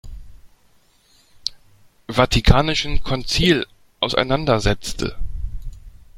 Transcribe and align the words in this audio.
Vatikanischen 2.07 3.03
Konzil 3.03 3.67
auseinandersetzte. 3.99 5.15